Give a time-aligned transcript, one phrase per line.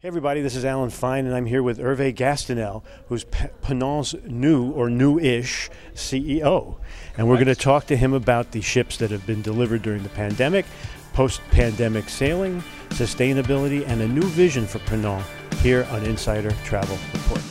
[0.00, 4.14] Hey everybody, this is Alan Fine, and I'm here with Hervé Gastinel, who's P- Ponant's
[4.24, 6.78] new or new-ish CEO,
[7.18, 10.02] and we're going to talk to him about the ships that have been delivered during
[10.02, 10.64] the pandemic,
[11.12, 15.22] post-pandemic sailing, sustainability, and a new vision for Pennon
[15.58, 17.42] here on Insider Travel Report.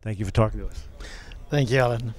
[0.00, 0.88] Thank you for talking to us.
[1.50, 2.14] Thank you, Alan.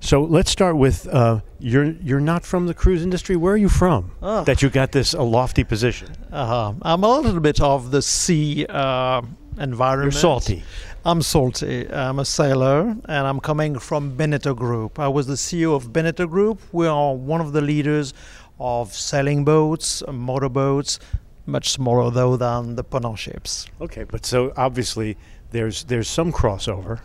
[0.00, 3.36] So let's start with uh, you're you're not from the cruise industry.
[3.36, 4.12] Where are you from?
[4.22, 4.44] Oh.
[4.44, 6.08] That you got this a lofty position.
[6.32, 6.72] Uh-huh.
[6.82, 9.22] I'm a little bit of the sea uh,
[9.58, 10.14] environment.
[10.14, 10.64] You're salty.
[11.04, 11.90] I'm salty.
[11.90, 14.98] I'm a sailor, and I'm coming from Beneteau Group.
[14.98, 16.60] I was the CEO of Beneteau Group.
[16.72, 18.14] We are one of the leaders
[18.58, 20.98] of sailing boats, motorboats,
[21.46, 23.66] much smaller though than the Ponant ships.
[23.80, 25.16] Okay, but so obviously
[25.50, 27.00] there's there's some crossover.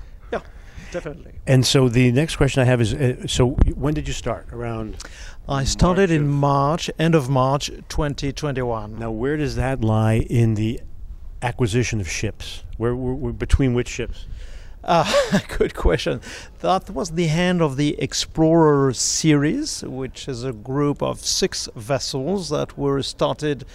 [0.95, 1.34] Yeah, definitely.
[1.45, 4.48] And so the next question I have is uh, so when did you start?
[4.52, 4.95] Around
[5.48, 8.98] I started March in of- March, end of March 2021.
[8.99, 10.80] now where does that lie in the
[11.41, 12.63] acquisition of ships?
[12.77, 14.26] Where, where, where between which ships?
[14.84, 16.21] Uh, good question.
[16.60, 22.49] That was the end of the Explorer series, which is a group of six vessels
[22.49, 23.65] that were started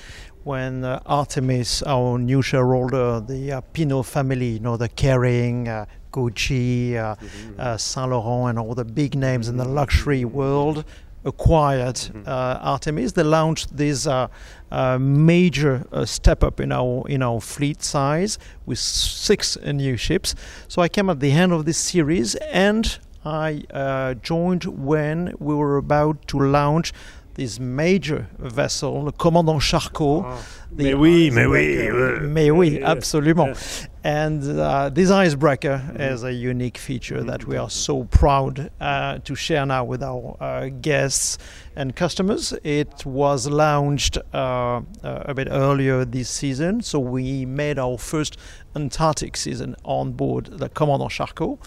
[0.44, 5.86] when uh, Artemis, our new shareholder, the uh, Pinault family, you know, the Kering, uh,
[6.12, 7.14] Gucci, uh,
[7.58, 10.84] uh, Saint Laurent, and all the big names in the luxury world
[11.24, 13.12] acquired uh, Artemis.
[13.12, 14.28] They launched this uh,
[14.70, 19.96] uh, major uh, step up in our in our fleet size with six uh, new
[19.96, 20.34] ships.
[20.68, 25.54] So I came at the end of this series, and I uh, joined when we
[25.54, 26.92] were about to launch
[27.34, 30.24] this major vessel, the Commandant Charcot.
[30.72, 32.20] the Mais oui, mais oui, icebreaker.
[32.28, 33.48] Mais oui, absolument.
[33.48, 33.86] yeah.
[34.02, 39.34] And uh, this icebreaker is a unique feature that we are so proud uh, to
[39.34, 41.36] share now with our uh, guests
[41.76, 42.54] and customers.
[42.64, 48.38] It was launched uh, uh, a bit earlier this season, so we made our first
[48.74, 51.58] Antarctic season on board the Commandant Charcot.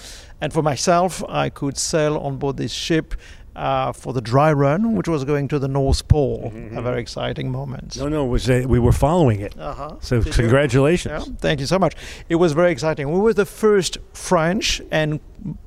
[0.41, 3.13] And for myself, I could sail on board this ship.
[3.55, 7.51] Uh, for the dry run, which was going to the North Pole, a very exciting
[7.51, 7.95] moment.
[7.97, 9.53] No, no, was uh, we were following it.
[9.59, 9.95] Uh-huh.
[10.01, 11.27] So Did congratulations.
[11.27, 11.93] Yeah, thank you so much.
[12.29, 13.11] It was very exciting.
[13.11, 15.19] We were the first French and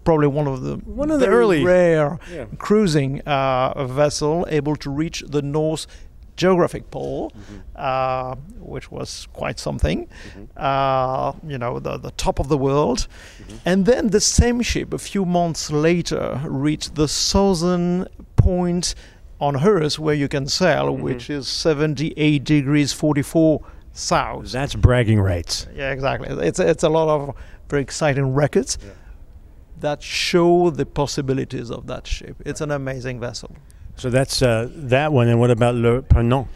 [0.02, 2.46] probably one of the One of the early- rare Yeah.
[2.58, 5.86] cruising uh, vessel able to reach the North
[6.36, 7.56] geographic pole, Mm-hmm.
[7.76, 10.08] uh, which was quite something.
[10.56, 13.06] Uh, you know, the, the top of the world.
[13.42, 13.56] Mm-hmm.
[13.64, 18.94] And then the same ship, a few months later, reached the southern point
[19.40, 21.02] on Earth where you can sail, Mm-hmm.
[21.02, 23.60] which is 78 degrees 44
[23.92, 24.52] south.
[24.52, 25.66] That's bragging rights.
[25.74, 26.28] Yeah, exactly.
[26.46, 27.34] It's it's a lot of
[27.68, 28.90] very exciting records Yeah.
[29.80, 32.36] that show the possibilities of that ship.
[32.46, 33.50] It's an amazing vessel.
[33.96, 35.28] So that's uh, that one.
[35.28, 36.46] And what about Le Ponant?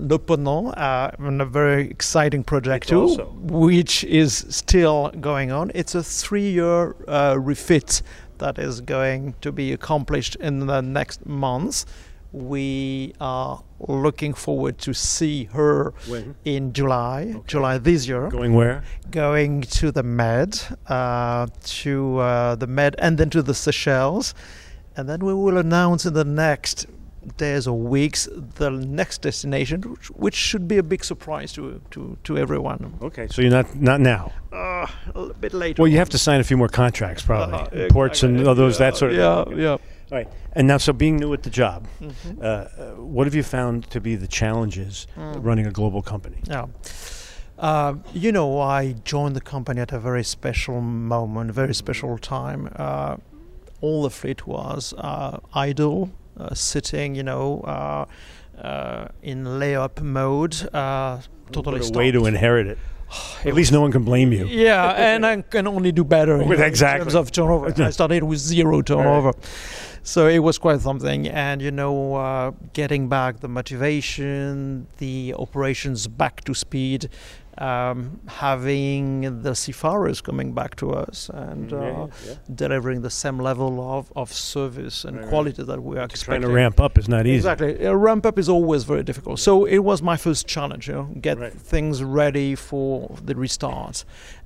[0.00, 5.70] Le Ponant, uh, a very exciting project too, also- which is still going on.
[5.74, 8.02] It's a three-year uh, refit
[8.38, 11.86] that is going to be accomplished in the next months.
[12.32, 16.34] We are looking forward to see her When?
[16.44, 17.42] in July, Okay.
[17.46, 18.28] July this year.
[18.28, 18.82] Going where?
[19.10, 21.46] going to the Med, uh,
[21.82, 24.34] to uh, the Med, and then to the Seychelles,
[24.96, 26.86] and then we will announce in the next
[27.36, 32.16] days or weeks the next destination, which, which should be a big surprise to to,
[32.24, 32.94] to everyone.
[33.02, 34.32] Okay, so you're not not now.
[34.52, 35.82] Uh, a bit later.
[35.82, 38.78] Well, you have to sign a few more contracts, probably Uh, ports and all those
[38.78, 39.18] that sort of.
[39.18, 39.58] Yeah, thing.
[39.60, 39.70] yeah.
[40.10, 42.38] All right, and now so being new at the job, Mhm.
[42.42, 45.44] uh, uh, what have you found to be the challenges Mm.
[45.44, 46.36] running a global company?
[46.50, 46.66] Yeah.
[47.58, 52.68] Uh, you know, I joined the company at a very special moment, very special time.
[53.82, 56.10] All the fleet was uh, idle,
[56.40, 58.04] uh, sitting, you know, uh,
[58.60, 61.20] uh, in layup mode, uh,
[61.50, 61.96] totally what a stopped.
[61.98, 62.78] way to inherit it.
[63.44, 64.46] At least no one can blame you.
[64.46, 67.00] Yeah, and I can only do better you With- know, exactly.
[67.00, 67.74] in terms of turnover.
[67.84, 69.32] I started with zero turnover.
[70.04, 76.08] So it was quite something, and you know, uh, getting back the motivation, the operations
[76.08, 77.08] back to speed,
[77.58, 82.06] um, having the seafarers coming back to us and uh,
[82.54, 85.30] delivering the same level of, of service and Right, right.
[85.30, 86.48] quality that we are Trying expecting.
[86.48, 87.36] to ramp up is not easy.
[87.36, 87.84] Exactly.
[87.84, 89.38] A ramp up is always very difficult.
[89.38, 91.52] So it was my first challenge, you know, get Right.
[91.52, 94.04] things ready for the restart.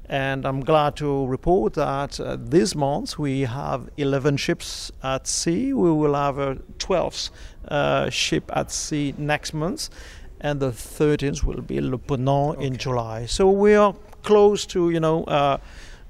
[0.08, 5.72] And I'm glad to report that uh, this month we have 11 ships at sea.
[5.72, 7.30] We will have a 12th
[7.68, 9.88] uh, ship at sea next month.
[10.40, 13.26] And the 13th will be Le Ponant in July.
[13.26, 15.58] So we are close to, you know, uh,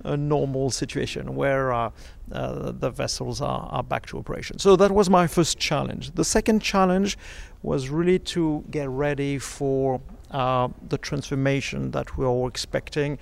[0.05, 1.91] a normal situation where uh,
[2.33, 4.59] uh, the vessels are, are back to operation.
[4.59, 6.13] So that was my first challenge.
[6.15, 7.19] The second challenge
[7.63, 10.01] was really to get ready for
[10.31, 13.19] uh, the transformation that we are expecting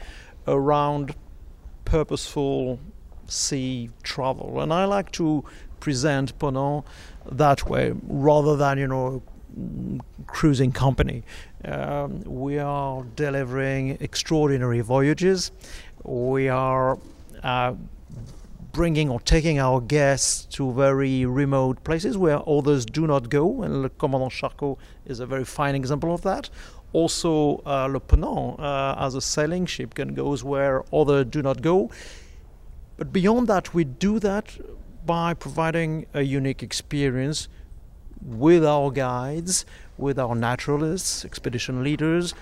[0.46, 1.14] around
[1.84, 2.78] purposeful
[3.26, 4.60] sea travel.
[4.60, 5.44] And I like to
[5.80, 6.84] present Ponant
[7.30, 9.22] that way rather than, you know,
[10.26, 11.22] cruising company.
[11.64, 15.50] Um, we are delivering extraordinary voyages.
[16.02, 16.98] We are
[17.42, 17.74] uh,
[18.72, 23.82] bringing or taking our guests to very remote places where others do not go, and
[23.82, 26.50] Le Commandant Charcot is a very fine example of that.
[26.92, 31.62] Also, uh, Le Ponant, uh, as a sailing ship, can go where others do not
[31.62, 31.90] go.
[32.96, 34.56] But beyond that, we do that
[35.06, 37.48] by providing a unique experience
[38.24, 39.66] with our guides,
[39.98, 42.34] with our naturalists, expedition leaders,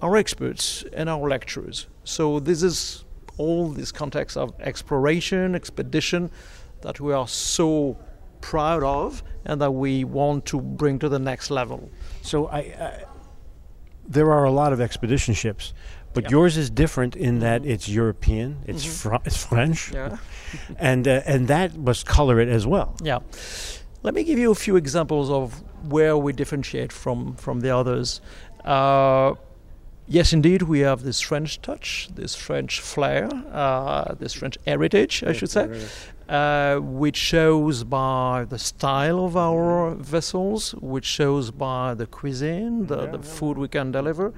[0.00, 1.86] our experts, and our lecturers.
[2.04, 3.04] So, this is
[3.38, 6.30] all this context of exploration, expedition
[6.82, 7.96] that we are so
[8.40, 11.90] proud of and that we want to bring to the next level.
[12.22, 13.04] So I, I
[14.06, 15.72] there are a lot of expedition ships,
[16.12, 16.32] but yep.
[16.32, 19.10] yours is different in that it's European, it's mm-hmm.
[19.10, 20.18] fr- it's French, yeah.
[20.78, 22.96] and uh, and that must color it as well.
[23.02, 23.20] Yeah.
[24.02, 28.20] Let me give you a few examples of where we differentiate from from the others.
[28.64, 29.34] Uh,
[30.08, 35.32] Yes, indeed, we have this French touch, this French flair, uh, this French heritage, I
[35.32, 35.68] should say,
[36.28, 43.06] uh, which shows by the style of our vessels, which shows by the cuisine, the,
[43.06, 44.34] the food we can deliver.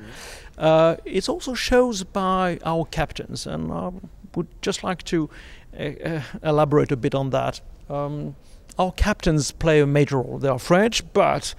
[0.58, 3.90] Uh, it also shows by our captains, and I
[4.34, 5.30] would just like to
[5.76, 7.62] uh, uh, elaborate a bit on that.
[7.88, 8.36] Um,
[8.78, 10.38] our captains play a major role.
[10.38, 11.54] They are French, but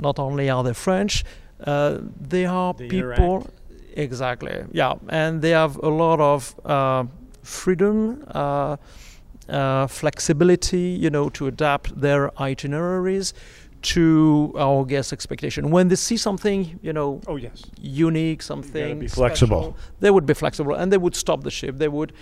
[0.00, 1.24] not only are they French,
[1.64, 3.50] uh, they are they people interact.
[3.94, 4.94] exactly yeah.
[5.08, 7.04] And they have a lot of uh,
[7.42, 8.76] freedom uh,
[9.48, 13.32] uh, flexibility you know to adapt their itineraries
[13.82, 15.70] to our guest expectation.
[15.70, 17.62] When they see something you know oh yes.
[17.80, 19.62] unique something be flexible.
[19.62, 21.78] special, they would be flexible and they would stop the ship.
[21.78, 22.12] They would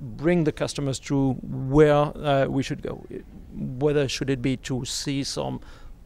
[0.00, 3.04] bring the customers to where uh, we should go.
[3.54, 5.60] Whether should it be to see some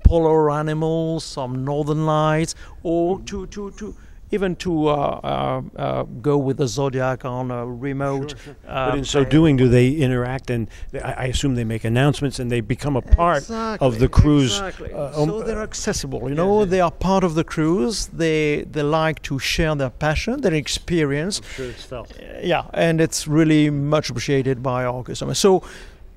[0.05, 3.95] polar animals, some northern lights, or to, to, to
[4.33, 8.31] even to uh, uh, uh, go with the zodiac on a remote.
[8.31, 8.57] Sure, sure.
[8.65, 12.51] but in so doing, do they interact and they, I assume they make announcements and
[12.51, 14.59] they become a part exactly, of the cruise.
[14.59, 14.93] Exactly.
[14.95, 16.29] Um, so they're accessible.
[16.29, 18.07] You know, yeah, they are part of the cruise.
[18.07, 21.39] They they like to share their passion, their experience.
[21.39, 22.19] I'm sure it's felt.
[22.43, 25.39] yeah, and it's really much appreciated by our customers.
[25.39, 25.63] So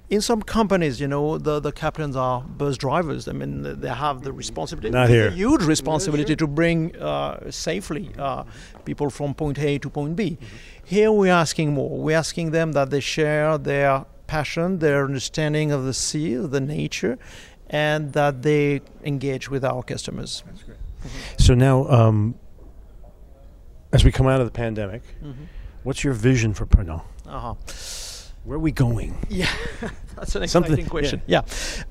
[0.10, 3.28] in some companies, you know, the, the captains are bus drivers.
[3.28, 5.31] I mean, they have the responsibility, Not here.
[5.31, 6.38] huge responsibility sure.
[6.38, 8.44] to bring uh, safely uh,
[8.86, 10.31] people from point A to point B.
[10.31, 10.46] Mm-hmm.
[10.86, 11.98] Here we're asking more.
[11.98, 16.62] We're asking them that they share their passion, their understanding of the sea, of the
[16.62, 17.18] nature,
[17.69, 20.44] and that they engage with our customers.
[20.46, 20.78] That's great.
[20.78, 21.44] Mm-hmm.
[21.44, 22.36] So now, um,
[23.92, 25.46] as we come out of the pandemic, mm-hmm.
[25.84, 27.01] what's your vision for Ponant?
[27.25, 27.56] Uh-huh.
[28.45, 29.18] Where are we going?
[29.27, 29.51] Yeah,
[30.15, 31.21] that's an exciting Something, question.
[31.25, 31.42] Yeah,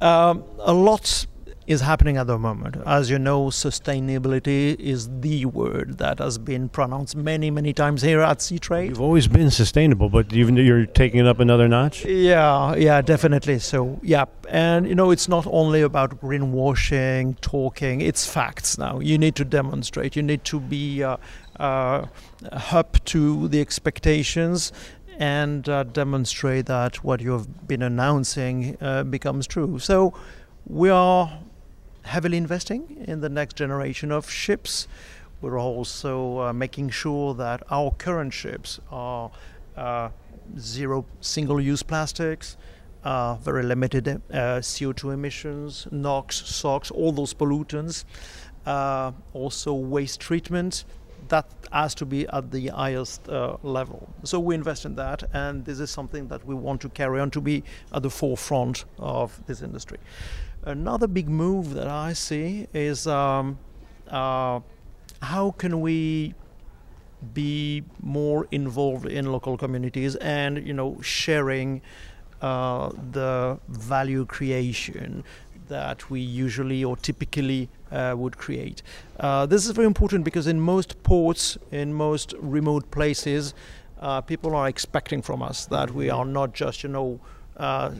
[0.00, 0.28] yeah.
[0.28, 1.26] Um, a lot
[1.66, 2.76] is happening at the moment.
[2.86, 8.20] As you know, sustainability is the word that has been pronounced many, many times here
[8.20, 8.90] at Seatrade.
[8.90, 12.04] You've always been sustainable, but even you're taking it up another notch.
[12.04, 13.58] Yeah, yeah, definitely.
[13.58, 18.00] So, yeah, and you know, it's not only about greenwashing, talking.
[18.00, 19.00] It's facts now.
[19.00, 20.14] You need to demonstrate.
[20.14, 21.16] You need to be uh,
[21.58, 22.06] uh,
[22.70, 24.72] up to the expectations
[25.18, 29.78] and uh, demonstrate that what you have been announcing uh, becomes true.
[29.78, 30.14] So
[30.66, 31.38] we are
[32.04, 34.88] heavily investing in the next generation of ships.
[35.40, 39.30] We're also uh, making sure that our current ships are
[39.76, 40.10] uh,
[40.58, 42.56] zero single use plastics,
[43.02, 44.20] uh, very limited uh,
[44.60, 48.04] CO2 emissions, NOx, SOx, all those pollutants,
[49.32, 50.84] also waste treatment
[51.28, 54.08] that has to be at the highest uh, level.
[54.24, 57.31] So we invest in that, and this is something that we want to carry on
[57.32, 57.62] to be
[57.93, 59.98] at the forefront of this industry.
[60.64, 63.58] Another big move that I see is um,
[64.08, 64.60] uh,
[65.22, 66.34] how can we
[67.32, 71.81] be more involved in local communities and you know sharing
[72.43, 75.24] uh, the value creation
[75.69, 77.70] that we usually or typically
[78.17, 78.82] would create.
[79.20, 83.55] Uh, this is very important because in most ports, in most remote places,
[84.01, 87.20] uh, people are expecting from us that we are not just, you know,
[87.56, 87.91] uh,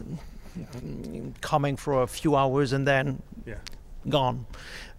[1.41, 3.55] coming for a few hours and then yeah.
[4.09, 4.47] gone.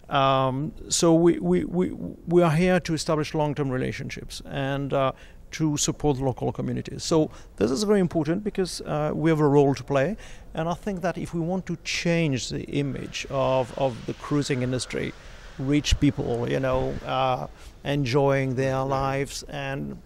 [0.08, 1.90] Um, so we, we, we,
[2.26, 5.12] we are here to establish long-term relationships and uh,
[5.52, 7.04] to support local communities.
[7.04, 10.16] So this is very important because uh, we have a role to play,
[10.54, 14.62] and I think that if we want to change the image of, of the cruising
[14.62, 15.12] industry,
[15.58, 17.46] rich people, you know, uh,
[17.84, 19.98] enjoying their lives and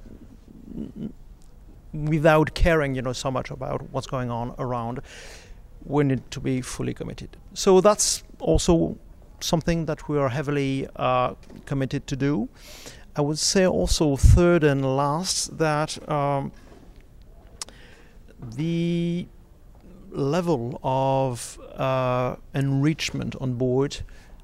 [1.92, 5.00] without caring, you know, so much about what's going on around.
[5.84, 7.36] We need to be fully committed.
[7.54, 8.96] So that's also
[9.40, 11.34] something that we are heavily uh,
[11.66, 12.48] committed to do.
[13.20, 16.52] I would say also third and last that um,
[18.56, 19.28] the
[20.10, 23.98] level of uh, enrichment on board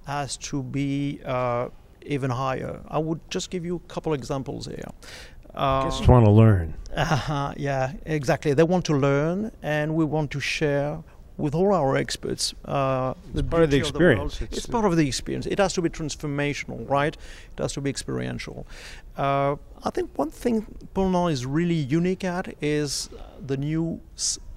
[0.05, 1.71] has to be uh,
[2.03, 2.83] even higher.
[2.87, 4.91] I would just give you a couple examples here.
[5.55, 6.75] Uh, just want to learn.
[6.95, 8.53] Uh, yeah, exactly.
[8.53, 11.03] They want to learn, and we want to share
[11.39, 12.55] with all our experts.
[12.65, 14.39] Uh, the part of the experience.
[14.39, 15.47] The it's, it's, part of the experience.
[15.47, 17.17] It has to be transformational, right?
[17.57, 18.67] It has to be experiential.
[19.17, 23.11] Uh, I think one thing Ponant is really unique at is
[23.47, 24.01] the new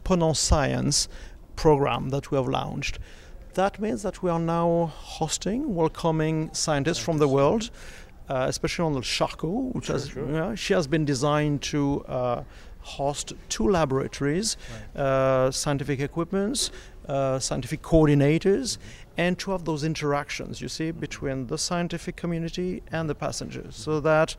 [0.04, 1.10] Ponant Science
[1.56, 3.00] program that we have launched.
[3.56, 7.72] That means that we are now hosting, welcoming scientists from the world,
[8.30, 10.32] uh, especially on the Charcot, which sure, has sure.
[10.32, 12.44] Yeah, she has been designed to uh,
[12.98, 14.58] host two laboratories,
[14.96, 15.04] right.
[15.04, 16.72] uh, scientific equipments,
[17.08, 18.78] uh, scientific coordinators,
[19.18, 24.00] and to have those interactions, you see, between the scientific community and the passengers, so
[24.00, 24.36] that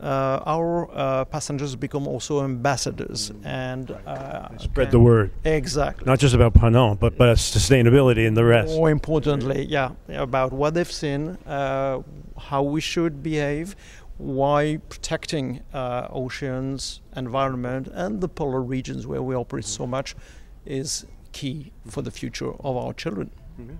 [0.00, 3.46] uh, our uh, passengers become also ambassadors mm.
[3.46, 5.30] and uh, spread the word.
[5.44, 6.04] Exactly.
[6.06, 8.76] Not just about Ponant, but but sustainability and the rest.
[8.76, 12.02] More importantly, yeah, about what they've seen, uh,
[12.38, 13.74] how we should behave,
[14.18, 20.14] why protecting uh, oceans, environment, and the polar regions where we operate so much
[20.66, 23.30] is key for the future of our children.
[23.60, 23.76] Mm-hmm.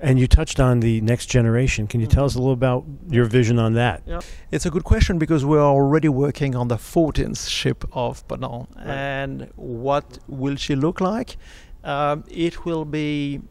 [0.00, 1.86] And you touched on the next generation.
[1.86, 4.02] Can you tell us a little about your vision on that?
[4.04, 4.20] Yeah.
[4.50, 8.66] It's a good question because we're already working on the 14th ship of Ponant.
[8.74, 8.86] Right.
[8.86, 11.36] And what will she look like?
[11.84, 13.42] Um, it will be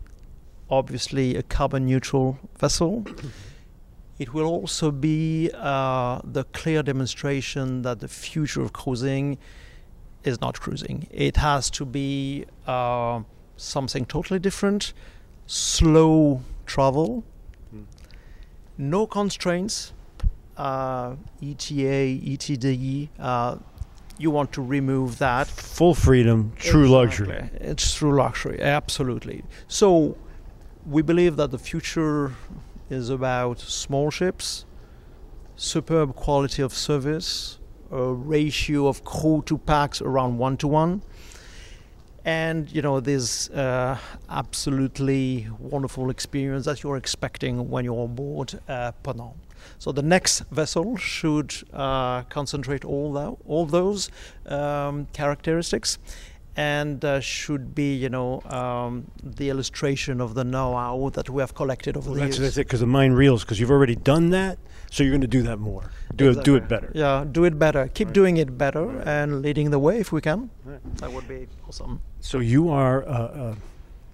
[0.69, 3.05] obviously a carbon neutral vessel.
[4.22, 9.40] It will also be uh, the clear demonstration that the future of cruising
[10.24, 11.08] is not cruising.
[11.10, 13.22] It has to be uh,
[13.58, 14.94] something totally different,
[15.48, 17.24] slow travel,
[17.75, 17.86] mm.
[18.78, 19.92] no constraints,
[20.56, 23.10] uh, ETA, ETD.
[23.18, 23.56] Uh,
[24.20, 25.48] you want to remove that.
[25.48, 26.96] Full freedom, true exactly.
[26.96, 27.50] luxury.
[27.56, 29.44] It's true luxury, absolutely.
[29.68, 30.16] So
[30.86, 32.34] we believe that the future
[32.91, 34.65] is about small ships,
[35.55, 41.01] superb quality of service, a ratio of crew to pax around one to one,
[42.25, 43.98] and you know this uh,
[44.29, 49.36] absolutely wonderful experience that you're expecting when you're on board uh, Ponant.
[49.79, 54.10] So the next vessel should uh, concentrate all that, all those
[54.45, 55.98] um, characteristics,
[56.55, 61.53] and uh, should be, you know, um, the illustration of the know-how that we have
[61.55, 62.55] collected over well, the that's, years.
[62.55, 64.58] That's it, because the mind reels, because you've already done that,
[64.89, 65.91] so you're going to do that more.
[66.15, 66.41] Do exactly.
[66.41, 66.91] it, do it better.
[66.93, 67.88] Yeah, do it better.
[67.88, 68.13] Keep right.
[68.13, 69.08] doing it better right.
[69.08, 70.50] and leading the way if we can.
[70.65, 70.98] Right.
[70.98, 72.01] That would be awesome.
[72.20, 73.55] So you are uh, uh,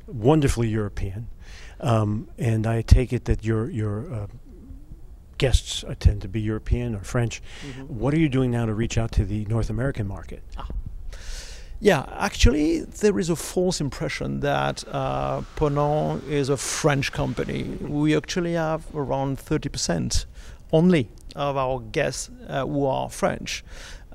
[0.05, 1.27] wonderfully European,
[1.79, 4.27] um, and I take it that your your uh,
[5.39, 7.41] guests tend to be European or French.
[7.65, 7.99] Mm-hmm.
[7.99, 10.43] What are you doing now to reach out to the North American market?
[10.57, 10.67] Ah.
[11.79, 17.63] Yeah, actually, there is a false impression that uh, Ponant is a French company.
[17.81, 20.25] We actually have around 30%
[20.71, 23.63] only of our guests uh, who are French.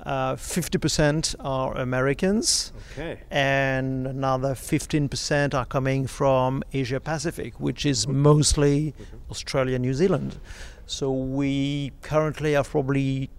[0.05, 3.21] Uh, 50% are Americans, okay.
[3.31, 8.93] and another 15% are coming from Asia Pacific, which is mostly
[9.31, 10.37] Australia, New Zealand.
[10.85, 13.29] So we currently have probably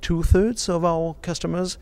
[0.00, 1.78] two thirds of our customers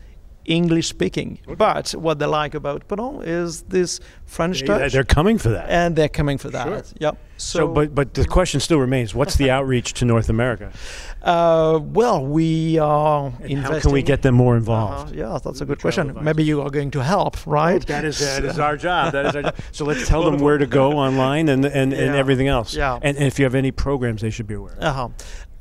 [0.47, 1.39] English speaking.
[1.45, 1.55] Okay.
[1.55, 4.93] But what they like about Ponant is this French they, touch.
[4.93, 5.69] They're coming for that.
[5.69, 6.67] And they're coming for that.
[6.67, 6.83] Sure.
[6.99, 7.17] Yep.
[7.37, 10.71] So, so, but but the question still remains: What's the outreach to North America?
[11.23, 13.31] Uh, well, we are.
[13.31, 15.11] How can we get them more involved?
[15.11, 16.09] Uh, yeah, that's a good question.
[16.09, 16.23] Advice.
[16.23, 17.85] Maybe you are going to help, right?
[17.87, 19.11] that is that is our job.
[19.11, 19.55] That is our job.
[19.73, 22.73] So let's tell them where to go online and and, and everything else.
[22.73, 22.99] Yeah.
[23.01, 24.77] And, and, if you have any programs, they should be aware.
[24.79, 25.05] Uh-huh.
[25.05, 25.09] Uh,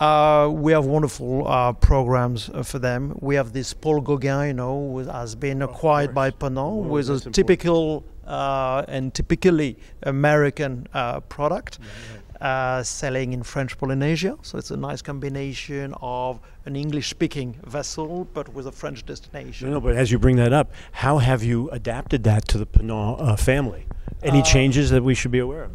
[0.00, 3.16] we have wonderful uh, programs uh, for them.
[3.20, 7.08] We have this Paul Gauguin, you know, who has been acquired by Ponant, oh, with
[7.10, 11.78] a typical uh, and typically American uh, product.
[11.80, 12.20] Yeah, yeah.
[12.38, 14.36] Uh, selling in French Polynesia.
[14.42, 19.68] So it's a nice combination of an English speaking vessel but with a French destination.
[19.68, 22.66] No, no, but as you bring that up, how have you adapted that to the
[22.94, 23.86] uh, family?
[24.26, 25.72] Any uh, changes that we should be aware of?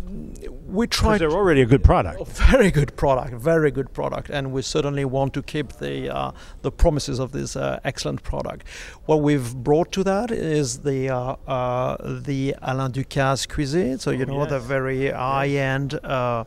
[0.67, 1.17] We try.
[1.17, 2.25] They're already a good product.
[2.27, 3.33] Very good product.
[3.33, 6.31] Very good product, and we certainly want to keep the uh,
[6.61, 8.67] the promises of this uh, excellent product.
[9.05, 13.99] What we've brought to that is the uh, uh, the Alain Ducasse cuisine.
[13.99, 14.49] So you oh, know yes.
[14.49, 15.93] the very high end.
[16.03, 16.45] Uh,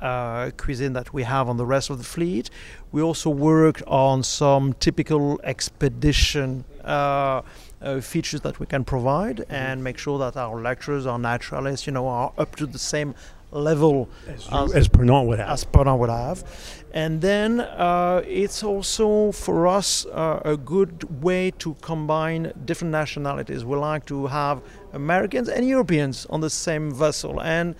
[0.00, 2.48] uh, cuisine that we have on the rest of the fleet.
[2.90, 7.42] We also worked on some typical expedition uh,
[7.82, 11.92] uh, features that we can provide and make sure that our lecturers, our naturalists, you
[11.92, 13.14] know, are up to the same
[13.52, 15.48] level As, as, as Ponant would have.
[15.48, 16.44] as Ponant would have.
[16.92, 23.64] And then uh, it's also for us uh, a good way to combine different nationalities.
[23.64, 27.40] We like to have Americans and Europeans on the same vessel.
[27.40, 27.74] And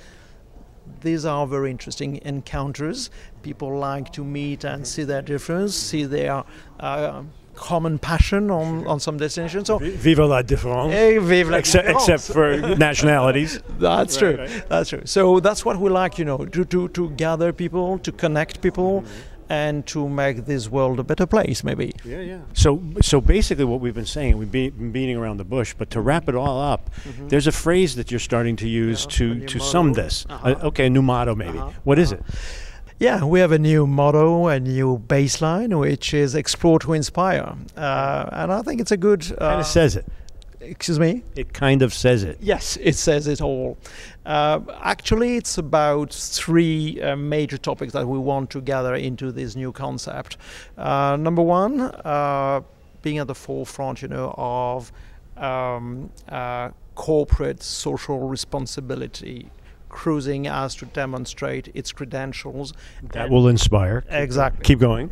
[1.02, 3.10] these are very interesting encounters.
[3.42, 6.44] People like to meet and see their difference, see their
[6.80, 7.22] uh,
[7.54, 9.66] common passion on, on some destinations.
[9.66, 10.92] So, Viva la différence.
[10.94, 12.08] eh, vive la Except, différence.
[12.08, 13.60] except for nationalities.
[13.78, 14.44] That's Right, true.
[14.44, 14.68] right.
[14.68, 15.02] That's true.
[15.04, 19.04] So that's what we like, you know, to, to, to gather people, to connect people,
[19.48, 21.92] and to make this world a better place, maybe.
[22.04, 22.38] Yeah, yeah.
[22.54, 25.90] So, so basically, what we've been saying, we've be- been beating around the bush, but
[25.90, 26.88] to wrap it all up,
[27.28, 30.24] there's a phrase that you're starting to use Yeah, a to new to sum this.
[30.30, 30.48] Uh-huh.
[30.62, 31.58] Uh, okay, a new motto, maybe.
[31.58, 31.70] Uh-huh.
[31.82, 32.22] What is it?
[33.00, 37.56] Yeah, we have a new motto, a new baseline, which is explore to inspire.
[37.74, 39.22] Uh, and I think it's a good.
[39.38, 40.04] Uh, Kind of says it.
[40.60, 41.24] excuse me?
[41.34, 42.36] It kind of says it.
[42.42, 43.78] Yes, it says it all.
[44.26, 49.56] Uh, actually, it's about three uh, major topics that we want to gather into this
[49.56, 50.36] new concept.
[50.76, 52.60] Uh, number one, uh,
[53.00, 54.92] being at the forefront, you know, of
[55.38, 59.50] um, uh, corporate social responsibility.
[59.90, 62.72] Cruising as to demonstrate its credentials.
[63.12, 64.04] That will inspire.
[64.08, 64.64] Exactly.
[64.64, 65.10] Keep going.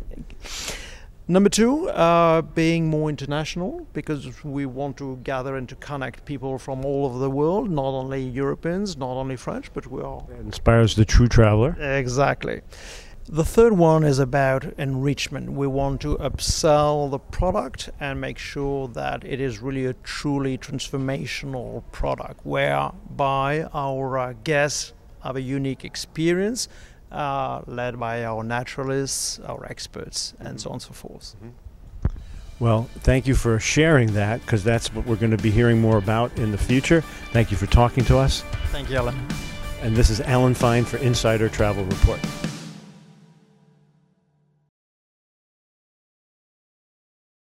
[1.31, 6.57] Number two, uh, being more international because we want to gather and to connect people
[6.57, 10.23] from all over the world, not only Europeans, not only French, but we are.
[10.39, 11.77] Inspires the true traveler.
[11.79, 12.61] Exactly.
[13.31, 15.51] The third one is about enrichment.
[15.51, 20.57] We want to upsell the product and make sure that it is really a truly
[20.57, 26.67] transformational product whereby our uh, guests have a unique experience
[27.11, 31.35] uh, led by our naturalists, our experts, and so on and so forth.
[32.59, 35.99] Well, thank you for sharing that because that's what we're going to be hearing more
[35.99, 37.01] about in the future.
[37.31, 38.41] Thank you for talking to us.
[38.71, 39.15] Thank you, Alan.
[39.83, 42.19] And this is Alan Fine for Insider Travel Report.